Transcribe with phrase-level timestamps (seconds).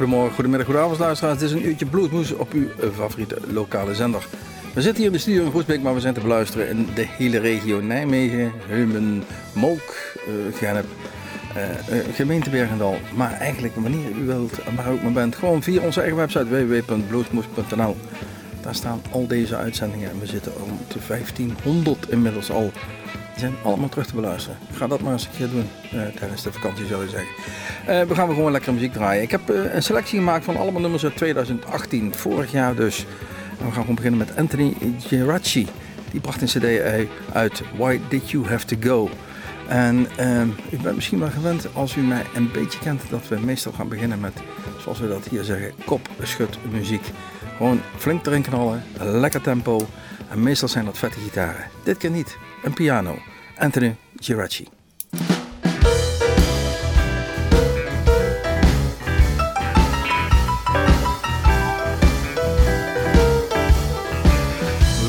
[0.00, 1.38] Goedemorgen, goedemiddag, goedenavond luisteraars.
[1.38, 4.26] Dit is een uurtje Bluesmoes op uw favoriete lokale zender.
[4.74, 7.06] We zitten hier in de studio in Groesbeek, maar we zijn te beluisteren in de
[7.08, 10.86] hele regio Nijmegen, Heumen, Molk, uh, Gennep,
[11.56, 12.98] uh, gemeente Bergendal.
[13.14, 16.66] Maar eigenlijk wanneer u wilt en waar ook maar bent, gewoon via onze eigen website
[16.66, 17.96] www.bluesmoes.nl.
[18.60, 22.72] Daar staan al deze uitzendingen en we zitten rond de 1500 inmiddels al.
[23.30, 24.58] Die zijn allemaal terug te beluisteren.
[24.72, 27.28] Ga dat maar eens een keer doen uh, tijdens de vakantie zou je zeggen.
[27.88, 29.22] Uh, we gaan gewoon lekker muziek draaien.
[29.22, 33.06] Ik heb uh, een selectie gemaakt van allemaal nummers uit 2018, vorig jaar dus.
[33.58, 35.66] En we gaan gewoon beginnen met Anthony Geraci.
[36.10, 36.98] Die bracht een cd
[37.32, 39.10] uit Why Did You Have To Go.
[39.68, 40.08] En
[40.70, 43.88] u bent misschien wel gewend als u mij een beetje kent dat we meestal gaan
[43.88, 44.32] beginnen met,
[44.82, 47.04] zoals we dat hier zeggen, kop, schut, muziek.
[47.56, 49.88] Gewoon flink erin knallen, lekker tempo.
[50.30, 51.64] En meestal zijn dat vette gitaren.
[51.82, 53.18] Dit keer niet, een piano.
[53.58, 54.68] Anthony Geraci.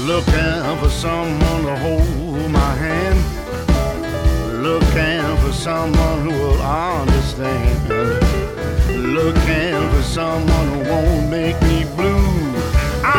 [0.05, 3.19] Looking for someone to hold my hand.
[4.61, 6.61] Looking for someone who will
[6.99, 7.89] understand.
[8.89, 11.70] Looking for someone who won't make me.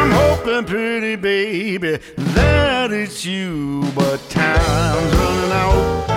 [0.02, 6.08] I'm hoping, pretty baby, that it's you, but time's running out.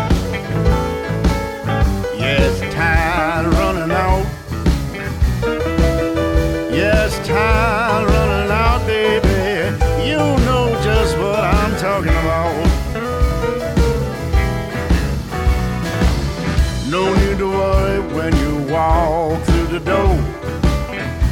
[2.17, 4.25] Yes, time's running out.
[6.73, 9.29] Yes, time's running out, baby.
[10.03, 12.55] You know just what I'm talking about.
[16.89, 20.19] No need to worry when you walk through the door.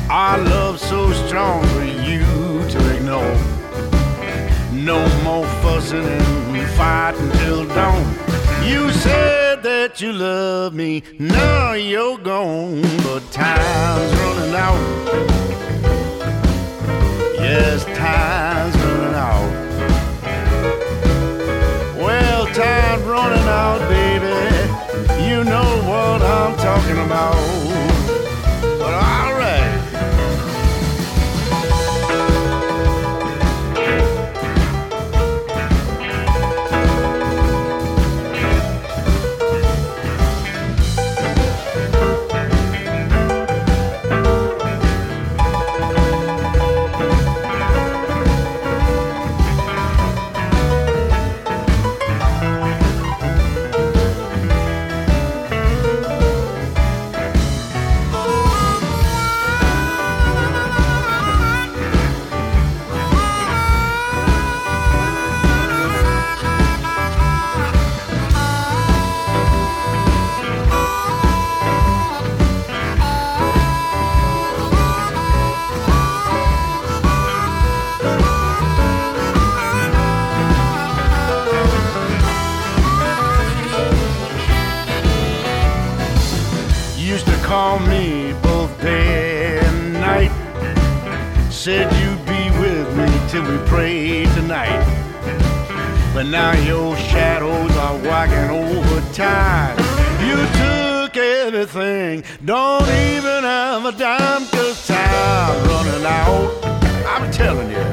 [0.07, 2.42] Our love so strong for you
[2.73, 3.35] to ignore.
[4.73, 8.03] No more fussing and fighting till dawn.
[8.65, 14.81] You said that you love me, now you're gone, but time's running out.
[17.37, 19.51] Yes, time's running out.
[21.97, 24.33] Well, time's running out, baby.
[25.29, 27.62] You know what I'm talking about.
[91.63, 94.83] Said you'd be with me till we pray tonight.
[96.13, 99.77] But now your shadows are walking over time.
[100.27, 106.51] You took everything, don't even have a dime, cause time running out.
[107.07, 107.85] I'm telling you,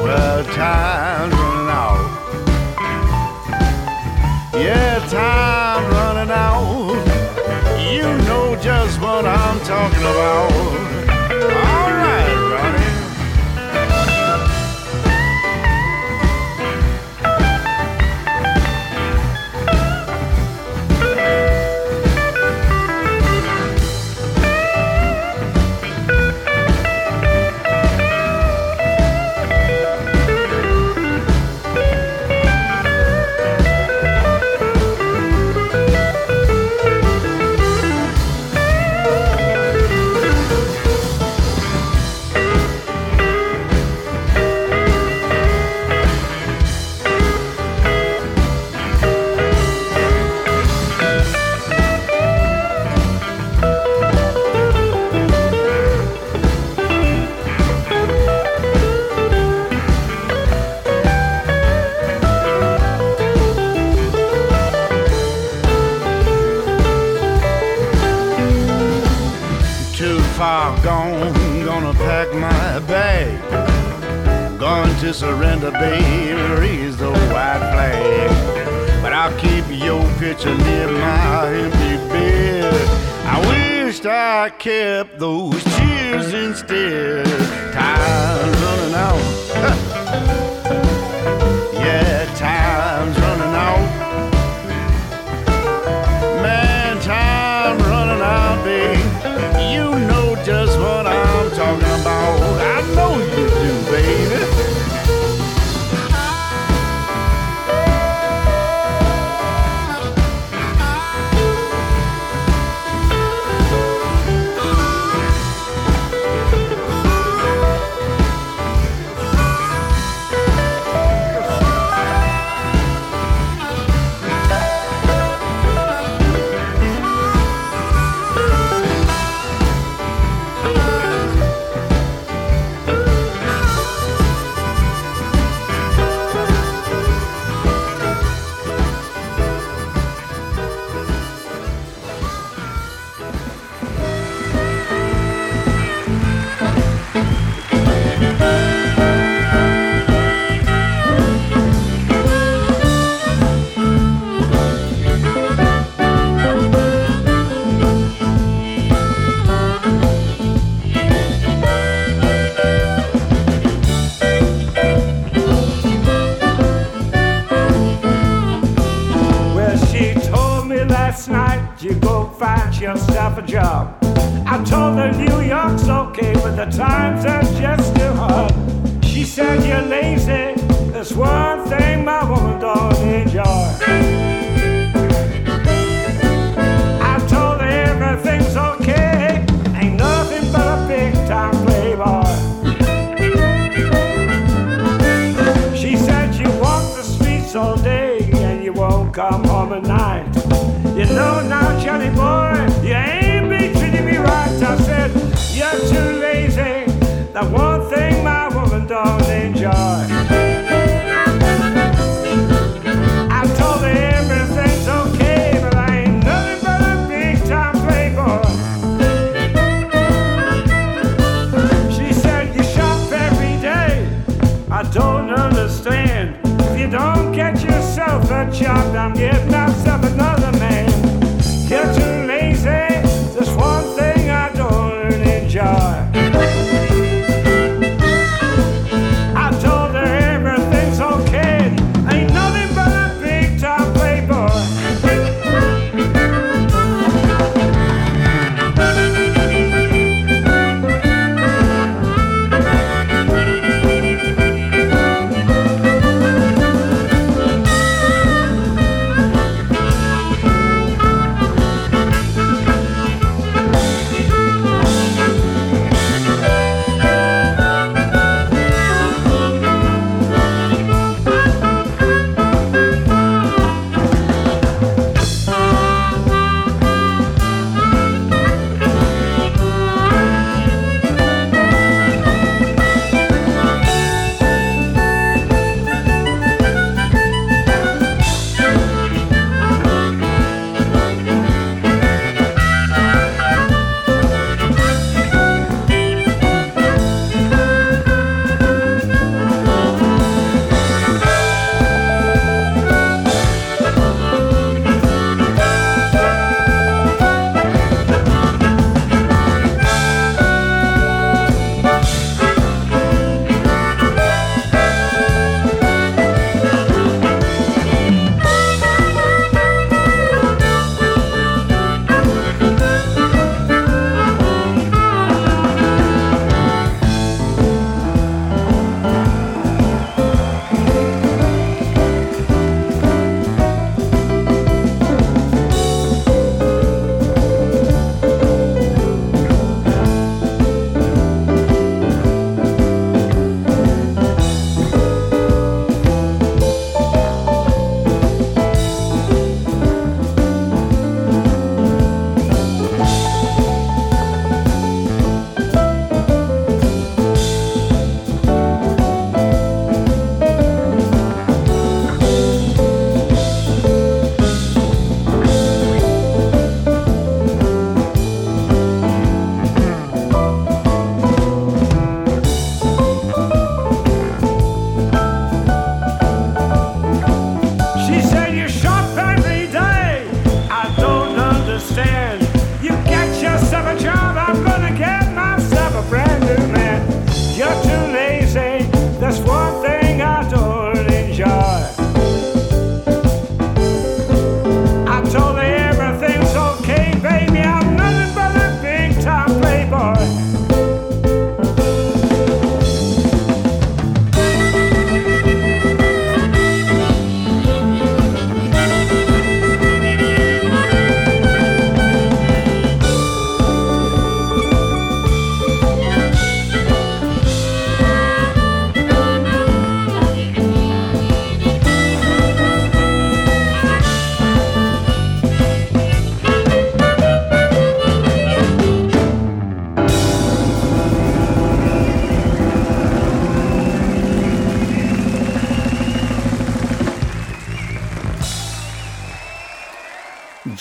[0.00, 2.00] well, time's running out.
[4.54, 6.96] Yeah, time running out.
[7.92, 10.51] You know just what I'm talking about.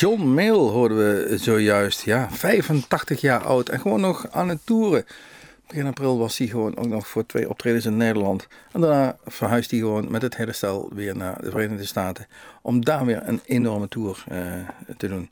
[0.01, 2.01] John Mayle hoorden we zojuist.
[2.01, 5.05] Ja, 85 jaar oud en gewoon nog aan het toeren.
[5.67, 8.47] Begin april was hij gewoon ook nog voor twee optredens in Nederland.
[8.71, 12.27] En daarna verhuisde hij gewoon met het hele stel weer naar de Verenigde Staten.
[12.61, 14.37] Om daar weer een enorme tour uh,
[14.97, 15.29] te doen.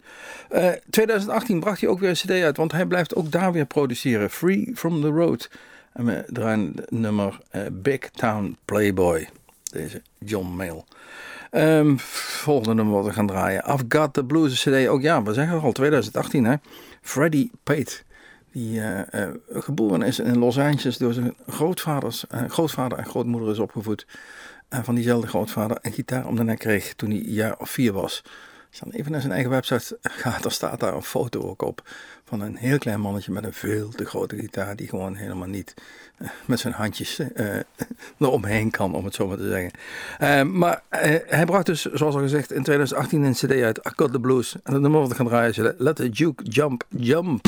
[0.52, 2.58] Uh, 2018 bracht hij ook weer een cd uit.
[2.58, 4.30] Want hij blijft ook daar weer produceren.
[4.30, 5.50] Free from the Road.
[5.94, 9.30] En we draaien nummer uh, Big Town Playboy.
[9.72, 10.84] Deze John Mayle.
[11.52, 13.64] Um, volgende nummer wat we gaan draaien.
[13.68, 14.88] I've Got the Blues CD.
[14.88, 16.56] Ook ja, we zeggen al 2018 hè.
[17.02, 18.02] Freddie Pate.
[18.52, 23.50] Die uh, uh, geboren is in Los Angeles door zijn grootvaders, uh, grootvader en grootmoeder
[23.52, 24.08] is opgevoed.
[24.70, 27.70] En van diezelfde grootvader een gitaar om de nek kreeg toen hij een jaar of
[27.70, 28.24] vier was.
[28.70, 31.62] Als je dan even naar zijn eigen website gaat, dan staat daar een foto ook
[31.62, 31.82] op
[32.24, 35.74] van een heel klein mannetje met een veel te grote gitaar die gewoon helemaal niet
[36.20, 37.56] uh, met zijn handjes uh,
[38.20, 39.72] eromheen kan, om het zo maar te zeggen.
[40.22, 40.82] Uh, maar
[41.28, 44.56] hij bracht dus, zoals al gezegd, in 2018 een cd uit, I Got The Blues.
[44.64, 47.48] En het nummer wat ik ga draaien is Let The Duke Jump Jump.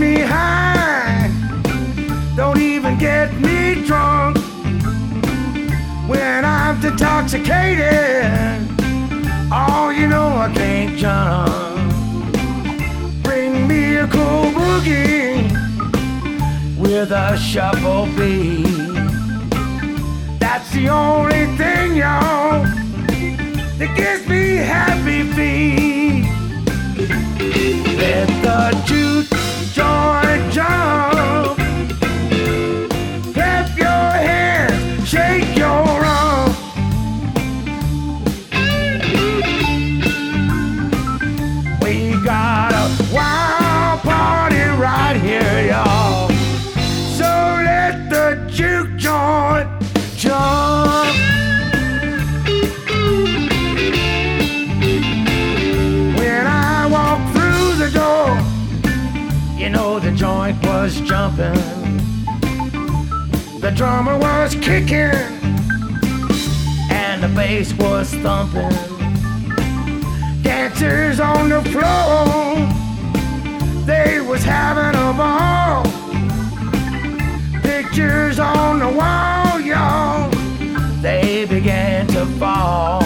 [0.00, 1.30] Me high.
[2.34, 4.38] Don't even get me drunk.
[6.08, 8.66] When I'm intoxicated,
[9.52, 12.32] oh, you know I can't jump.
[13.22, 15.50] Bring me a cool boogie
[16.78, 18.66] with a shuffle beat.
[20.40, 22.64] That's the only thing, y'all,
[23.78, 26.24] that gives me happy feet.
[27.98, 29.29] Let the juke
[29.80, 31.19] Georgia.
[63.70, 65.14] The drummer was kicking,
[66.90, 68.68] and the bass was thumping
[70.42, 72.56] dancers on the floor.
[73.86, 75.84] They was having a ball.
[77.62, 80.28] Pictures on the wall, y'all.
[81.00, 83.04] They began to fall.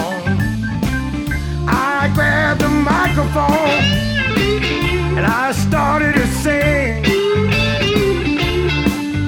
[1.67, 3.83] I grabbed the microphone
[5.15, 7.03] and I started to sing.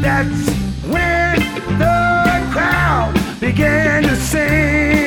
[0.01, 0.57] That's
[3.58, 5.07] began to sing.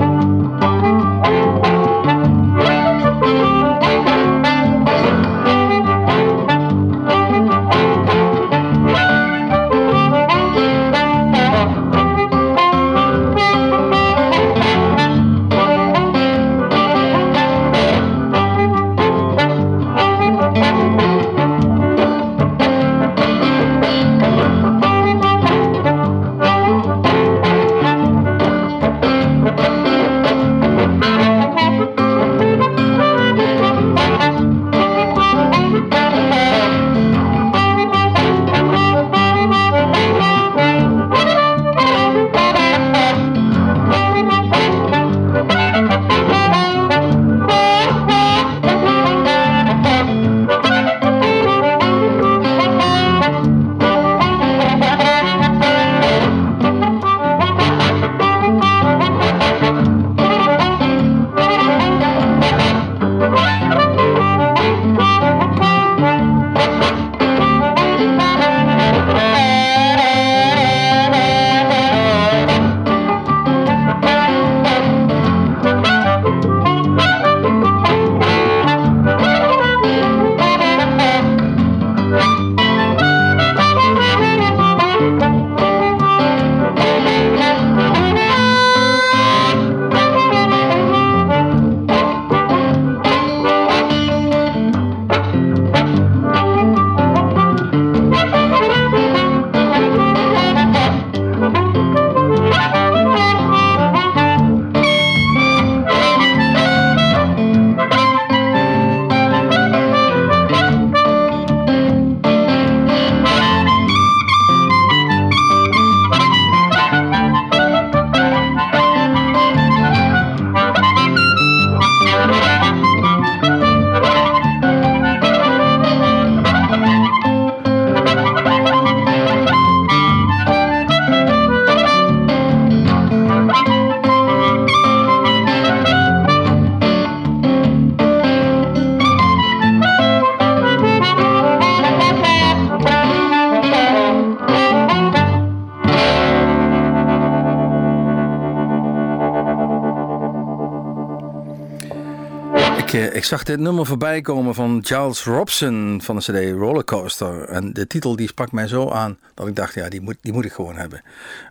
[153.21, 157.43] Ik, zag dit nummer voorbij komen van Charles Robson van de CD Rollercoaster.
[157.43, 160.33] En de titel die sprak mij zo aan dat ik dacht, ja, die moet, die
[160.33, 161.01] moet ik gewoon hebben.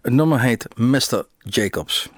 [0.03, 1.27] Het nummer heet Mr.
[1.39, 2.11] Jacobs.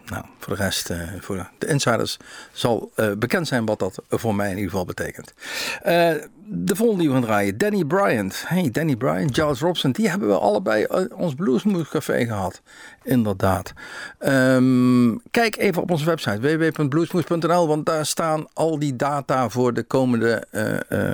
[0.42, 2.16] Voor de rest, eh, voor de insiders,
[2.52, 5.34] zal eh, bekend zijn wat dat voor mij in ieder geval betekent.
[5.82, 6.10] Eh,
[6.44, 8.44] de volgende die we draaien, Danny Bryant.
[8.46, 12.60] Hey, Danny Bryant, Charles Robson, die hebben we allebei ons Bluesmoes Café gehad.
[13.02, 13.72] Inderdaad.
[14.18, 19.82] Ehm, kijk even op onze website www.bluesmoes.nl, want daar staan al die data voor de
[19.82, 20.46] komende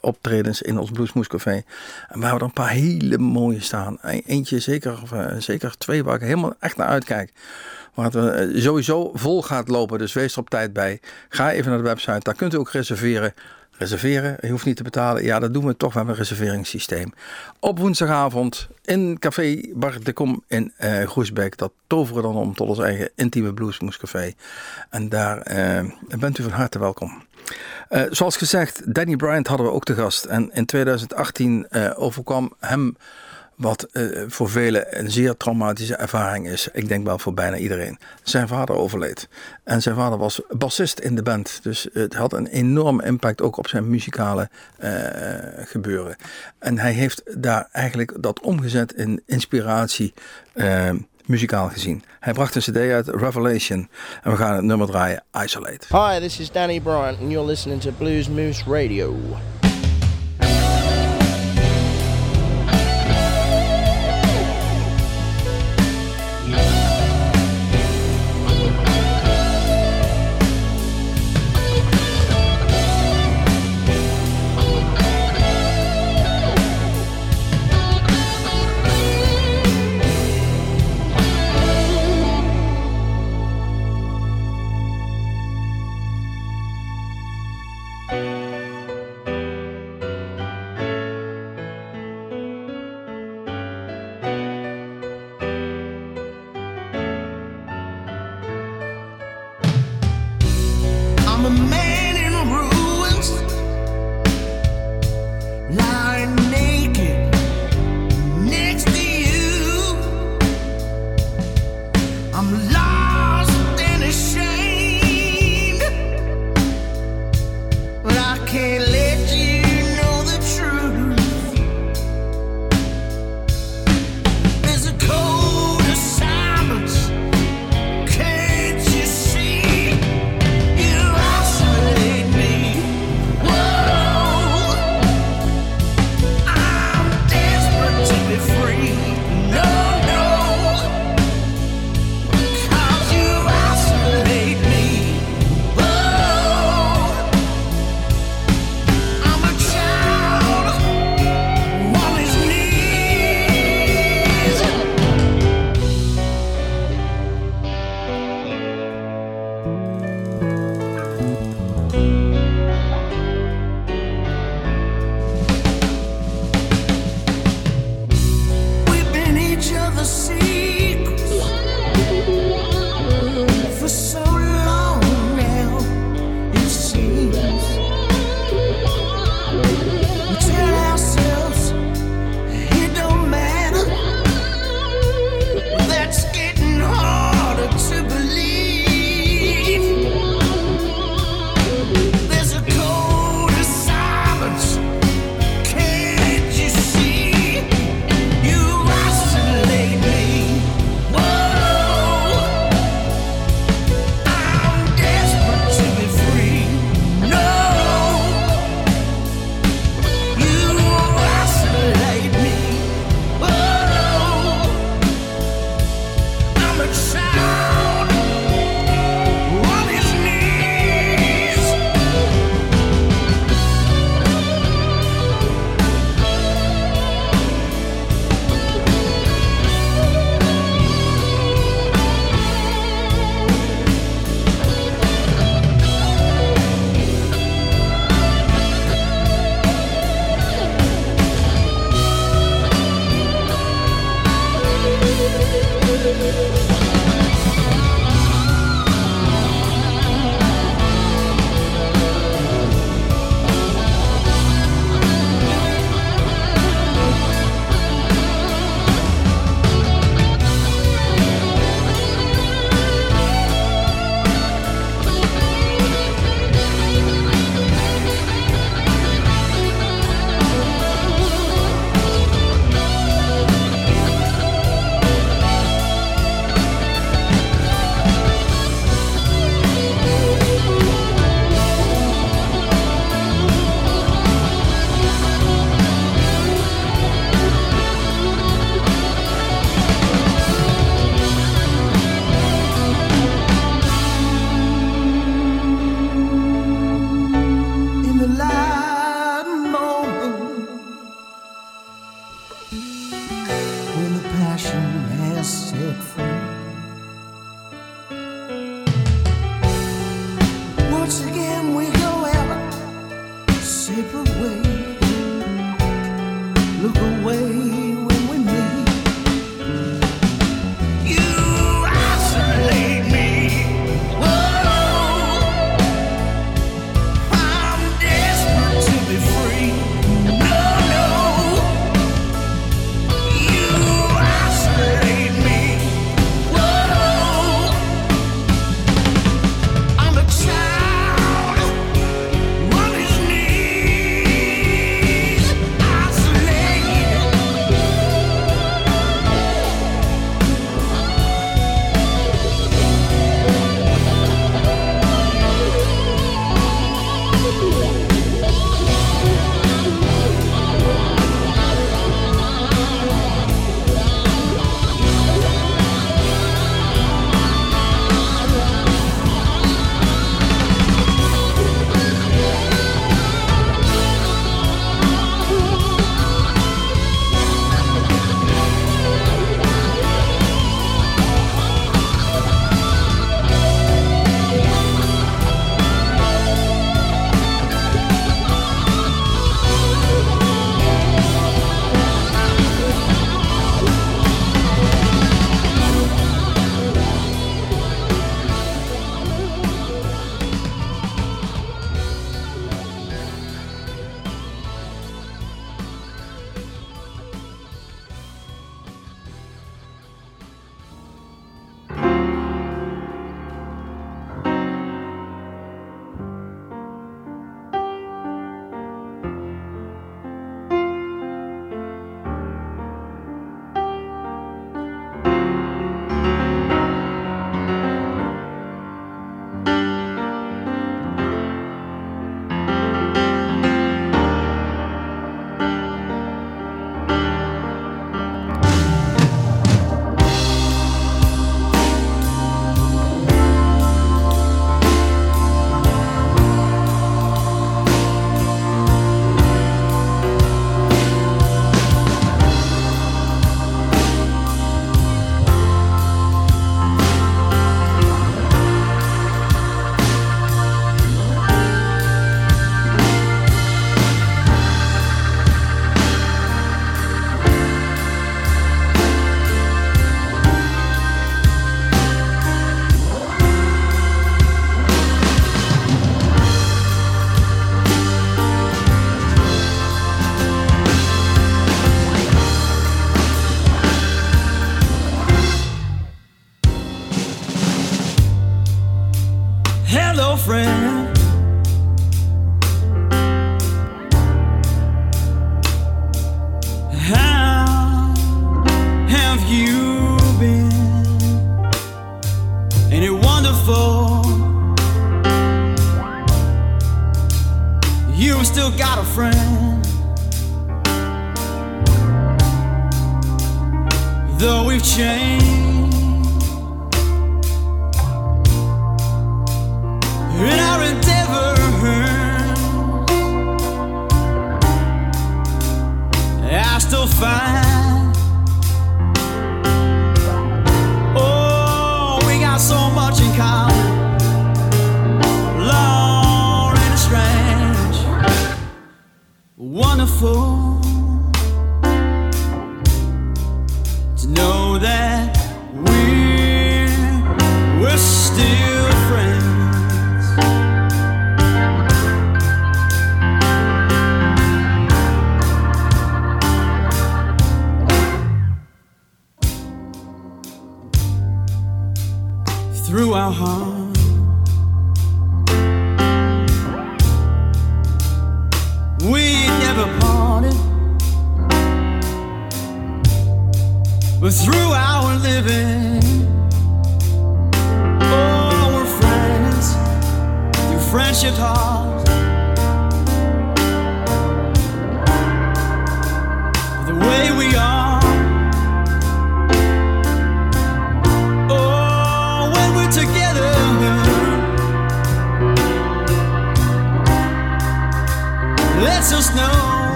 [0.00, 1.62] optredens in ons Bluesmoes Café.
[2.08, 3.98] En we hebben een paar hele mooie staan.
[4.26, 7.32] Eentje zeker, of, zeker twee waar ik helemaal echt naar uitkijk.
[7.94, 11.00] Waar het sowieso vol gaat lopen, dus wees er op tijd bij.
[11.28, 13.34] Ga even naar de website, daar kunt u ook reserveren
[13.82, 14.36] reserveren.
[14.40, 15.24] Je hoeft niet te betalen.
[15.24, 15.92] Ja, dat doen we toch.
[15.92, 17.12] We hebben een reserveringssysteem.
[17.60, 21.56] Op woensdagavond in Café Bar de Kom in uh, Groesbeek.
[21.56, 24.32] Dat toveren dan om tot ons eigen intieme bluesmoescafé.
[24.90, 27.22] En daar uh, bent u van harte welkom.
[28.10, 30.24] Zoals gezegd, Danny Bryant hadden we ook te gast.
[30.24, 32.96] En in 2018 overkwam hem
[33.56, 36.68] wat uh, voor velen een zeer traumatische ervaring is.
[36.72, 37.98] Ik denk wel voor bijna iedereen.
[38.22, 39.28] Zijn vader overleed.
[39.64, 41.60] En zijn vader was bassist in de band.
[41.62, 44.48] Dus het had een enorme impact ook op zijn muzikale
[44.84, 44.90] uh,
[45.56, 46.16] gebeuren.
[46.58, 50.14] En hij heeft daar eigenlijk dat omgezet in inspiratie.
[50.54, 50.90] Uh,
[51.26, 52.02] muzikaal gezien.
[52.20, 53.88] Hij bracht een cd uit, Revelation.
[54.22, 55.86] En we gaan het nummer draaien, Isolate.
[55.88, 59.16] Hi, this is Danny Bryant and you're listening to Blues Moose Radio.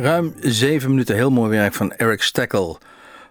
[0.00, 2.78] Ruim zeven minuten heel mooi werk van Eric Steckel.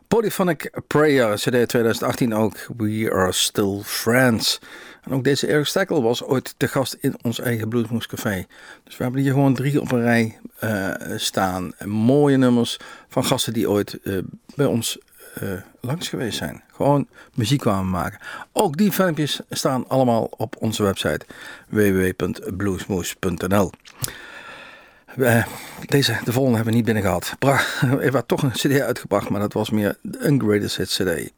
[0.08, 2.58] Polyphonic Prayer, CD 2018 ook.
[2.78, 4.60] We Are Still Friends.
[5.04, 8.46] En ook deze Eric Steckel was ooit te gast in ons eigen Bluesmoes Café.
[8.84, 11.72] Dus we hebben hier gewoon drie op een rij uh, staan.
[11.86, 14.18] Mooie nummers van gasten die ooit uh,
[14.56, 14.98] bij ons
[15.44, 15.50] uh,
[15.82, 16.64] langs geweest zijn.
[16.72, 18.20] Gewoon muziek kwamen maken.
[18.52, 21.26] Ook die filmpjes staan allemaal op onze website
[21.70, 23.72] www.bluesmoes.nl.
[25.18, 25.46] Uh,
[25.86, 27.36] deze, de volgende hebben we niet binnen gehad.
[28.02, 31.32] Er werd toch een cd uitgebracht, maar dat was meer een greatest hits cd.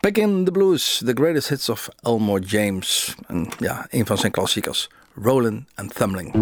[0.00, 3.14] Back in the Blues, the greatest hits of Elmore James.
[3.26, 4.90] En ja, een van zijn klassiekers,
[5.22, 6.32] Rollin' and Thumbling.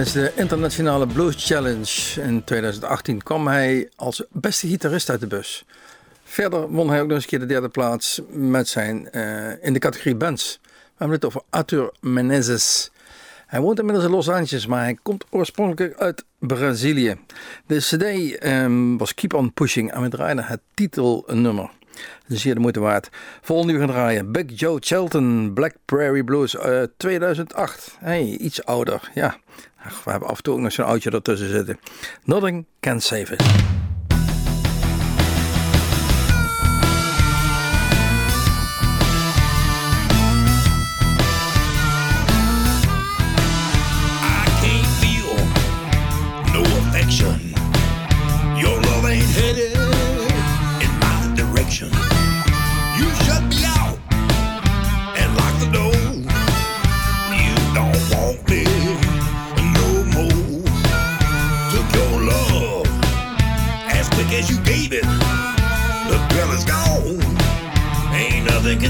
[0.00, 5.64] Tijdens de Internationale Blues Challenge in 2018 kwam hij als beste gitarist uit de bus.
[6.24, 9.72] Verder won hij ook nog eens een keer de derde plaats met zijn, eh, in
[9.72, 10.60] de categorie bands.
[10.62, 12.90] We hebben het over Arthur Menezes.
[13.46, 17.18] Hij woont inmiddels in Los Angeles, maar hij komt oorspronkelijk uit Brazilië.
[17.66, 21.70] De cd ehm, was Keep On Pushing en we draaiden het titelnummer
[22.26, 23.08] zeer de moeite waard.
[23.40, 24.32] vol nu gaan draaien.
[24.32, 27.96] Big Joe Chelton, Black Prairie Blues, eh, 2008.
[27.98, 29.36] hey, iets ouder, ja.
[29.84, 31.78] Ach, we hebben af en toe nog zo'n oudje ertussen zitten.
[32.24, 33.79] Nothing can save it.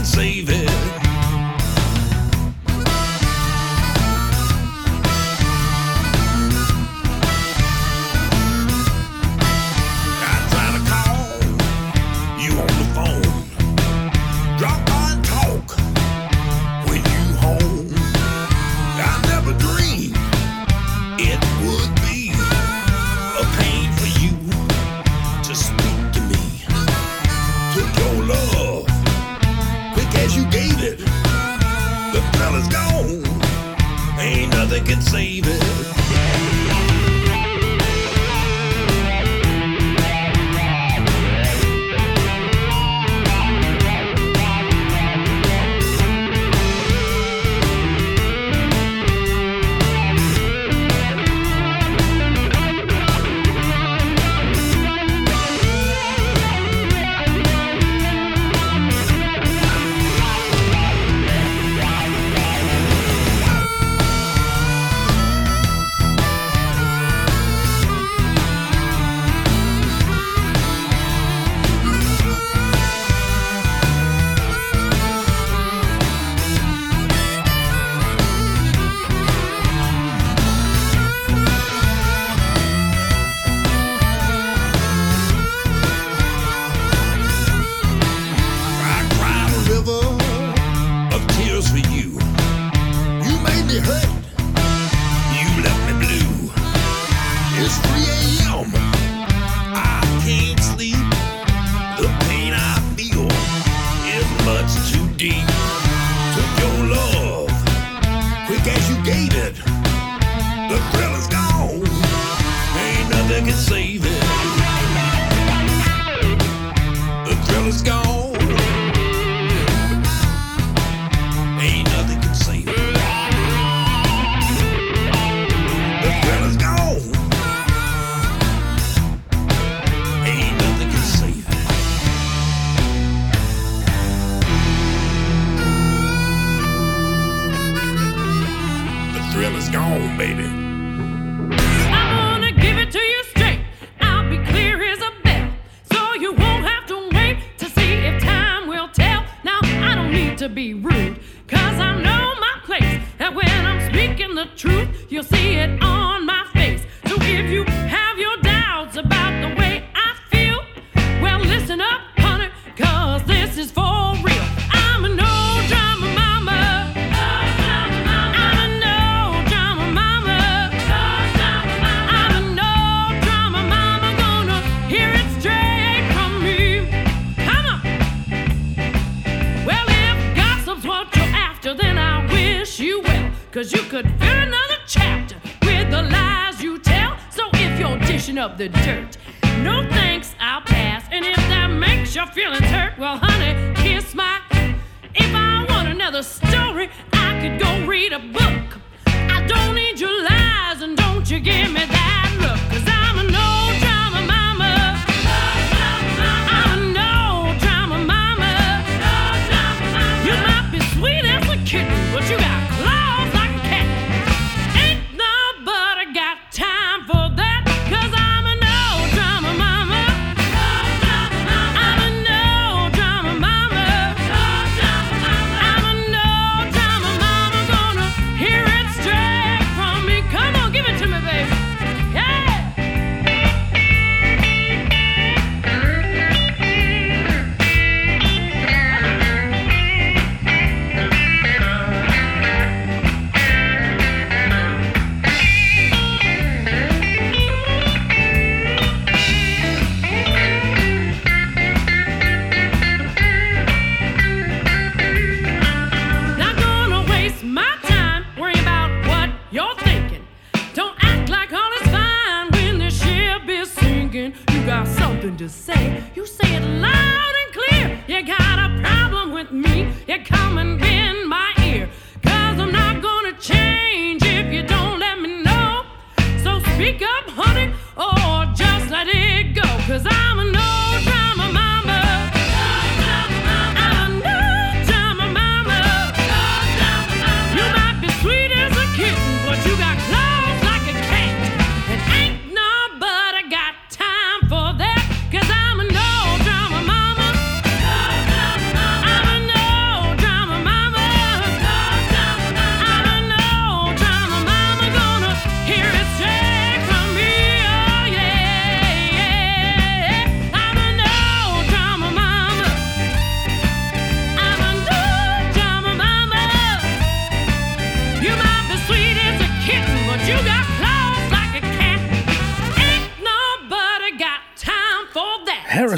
[0.01, 0.80] can save it.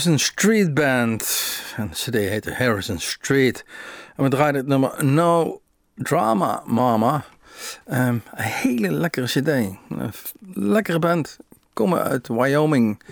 [0.03, 1.63] Harrison Street Band.
[1.77, 3.65] En de cd heette Harrison Street.
[4.17, 5.61] En we draaiden het nummer No
[5.95, 7.25] Drama Mama.
[7.87, 9.49] Ehm, een hele lekkere cd.
[9.49, 10.13] Een
[10.55, 11.37] lekkere band.
[11.73, 13.03] Komen uit Wyoming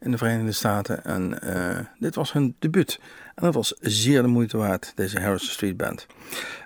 [0.00, 1.04] in de Verenigde Staten.
[1.04, 3.00] En eh, dit was hun debuut.
[3.34, 6.06] En dat was zeer de moeite waard, deze Harrison Street Band.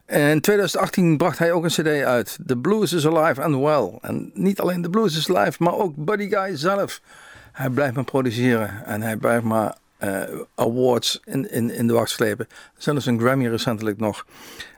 [0.07, 2.39] In 2018 bracht hij ook een cd uit.
[2.47, 3.99] The Blues is Alive and Well.
[4.01, 7.01] En niet alleen The Blues is Alive, maar ook Buddy Guy zelf.
[7.55, 10.23] Hij blijft maar produceren en hij blijft maar eh,
[10.55, 12.49] awards in, in, in de wacht slepen.
[12.77, 14.27] Zelfs een Grammy recentelijk nog.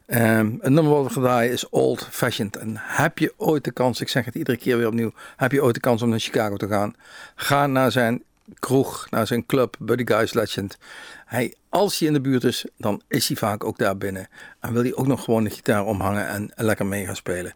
[0.07, 2.57] Ehm een nummer wat we gedraaid is Old Fashioned.
[2.57, 5.63] En heb je ooit de kans, ik zeg het iedere keer weer opnieuw, heb je
[5.63, 6.95] ooit de kans om naar Chicago te gaan?
[7.35, 8.23] Ga naar zijn
[8.59, 10.79] kroeg, naar zijn club, Buddy Guy's Legend.
[11.27, 14.29] Hij, als hij in de buurt is, dan is hij vaak ook daar binnen.
[14.61, 17.55] En wil hij ook nog gewoon de gitaar omhangen en lekker mee gaan spelen.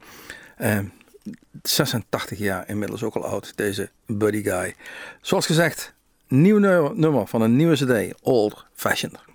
[0.57, 0.85] Ehm
[1.63, 4.75] 86 jaar inmiddels ook al oud, deze Buddy Guy.
[5.21, 5.95] Zoals gezegd,
[6.29, 6.59] nieuw
[6.95, 9.30] nummer, van een nieuwe CD, Old Fashioned.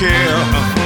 [0.00, 0.79] Care.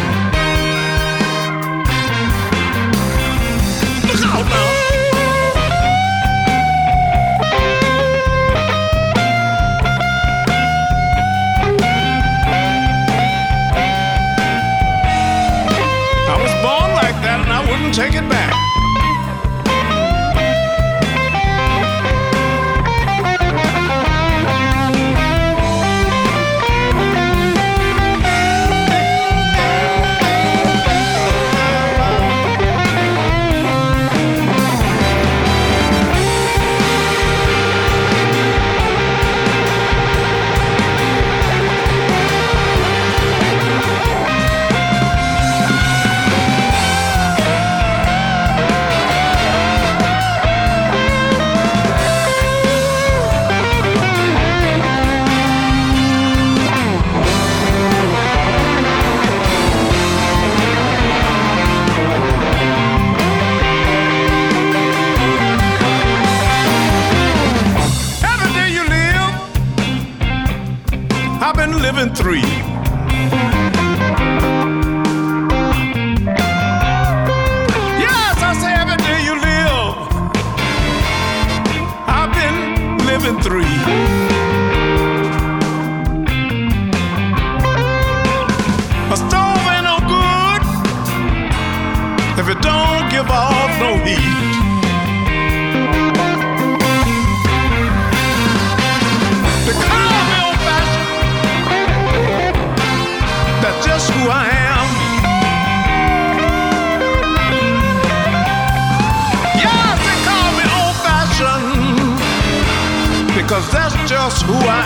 [114.47, 114.84] Who I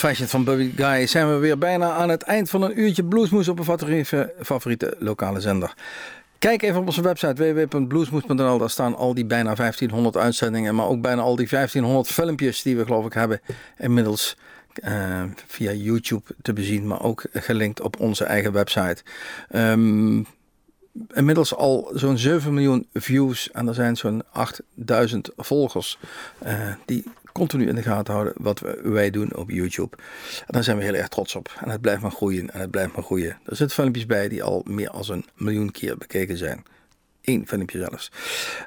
[0.00, 3.48] Fashioned van Bubby Guy zijn we weer bijna aan het eind van een uurtje bluesmoes
[3.48, 5.74] op een favoriete, favoriete lokale zender.
[6.38, 8.58] Kijk even op onze website www.bluesmoes.nl.
[8.58, 12.76] Daar staan al die bijna 1500 uitzendingen, maar ook bijna al die 1500 filmpjes die
[12.76, 13.40] we geloof ik hebben
[13.78, 14.36] inmiddels
[14.74, 19.02] eh, via YouTube te bezien, maar ook gelinkt op onze eigen website.
[19.48, 20.22] Ehm,
[21.14, 25.98] inmiddels al zo'n 7 miljoen views en er zijn zo'n 8000 volgers
[26.38, 27.04] eh, die
[27.40, 29.96] continu in de gaten houden wat wij doen op YouTube.
[30.38, 31.50] En daar zijn we heel erg trots op.
[31.60, 33.38] En het blijft maar groeien en het blijft maar groeien.
[33.44, 36.62] Er zitten filmpjes bij die al meer dan een miljoen keer bekeken zijn.
[37.22, 38.10] Eén filmpje zelfs.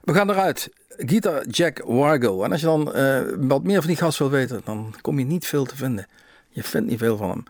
[0.03, 0.69] We gaan eruit.
[0.87, 2.43] Guitar Jack Wargo.
[2.43, 5.25] En als je dan eh, wat meer van die gast wil weten, dan kom je
[5.25, 6.07] niet veel te vinden.
[6.49, 7.43] Je vindt niet veel van hem.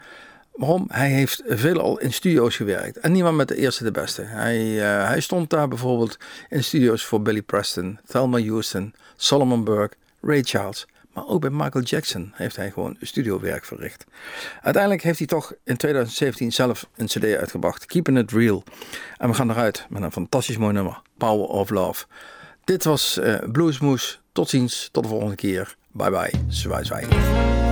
[0.52, 0.86] Waarom?
[0.88, 2.98] Hij heeft veel al in studio's gewerkt.
[2.98, 4.22] En niemand met de eerste de beste.
[4.22, 6.18] Hij, eh, hij stond daar bijvoorbeeld
[6.50, 10.88] in studio's voor Billy Preston, Thelma Houston, Solomon Burke, Ray Charles.
[11.14, 14.06] Maar ook bij Michael Jackson heeft hij gewoon studiowerk verricht.
[14.62, 17.86] Uiteindelijk heeft hij toch in 2017 zelf een cd uitgebracht.
[17.86, 18.64] Keeping It Real.
[19.18, 21.02] En we gaan eruit met een fantastisch mooi nummer.
[21.18, 22.06] Power of Love.
[22.64, 24.22] Dit was eh Bluesmoes.
[24.32, 24.90] Tot ziens.
[24.92, 25.76] Tot de volgende keer.
[25.92, 26.32] Bye bye.
[26.48, 27.63] Zwaai zwaai.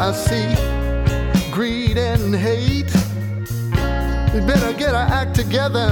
[0.00, 0.54] I see
[1.50, 2.94] greed and hate.
[4.32, 5.90] We better get our act together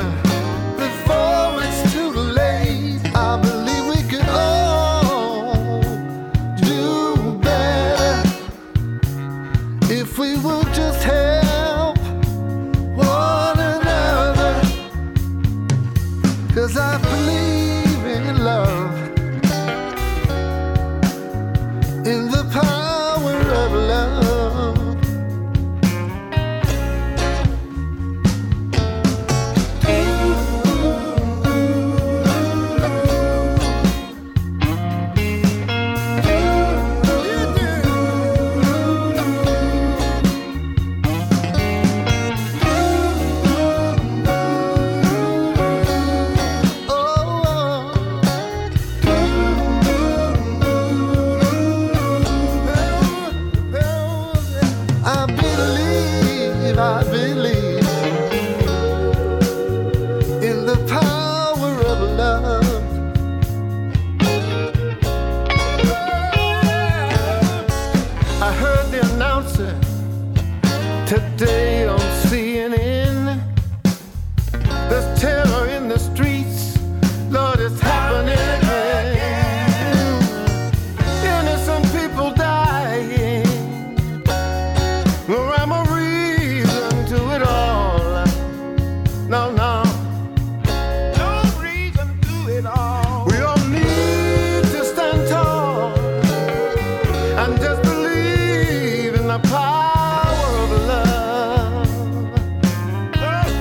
[100.68, 100.72] Oh,